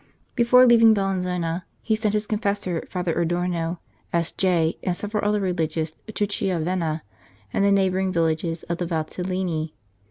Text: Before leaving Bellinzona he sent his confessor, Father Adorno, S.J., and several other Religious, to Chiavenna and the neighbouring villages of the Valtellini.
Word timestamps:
Before 0.35 0.65
leaving 0.65 0.95
Bellinzona 0.95 1.63
he 1.83 1.95
sent 1.95 2.15
his 2.15 2.25
confessor, 2.25 2.83
Father 2.89 3.13
Adorno, 3.21 3.79
S.J., 4.11 4.79
and 4.81 4.95
several 4.95 5.23
other 5.23 5.39
Religious, 5.39 5.93
to 6.15 6.25
Chiavenna 6.25 7.03
and 7.53 7.63
the 7.63 7.71
neighbouring 7.71 8.11
villages 8.11 8.63
of 8.63 8.79
the 8.79 8.87
Valtellini. 8.87 9.73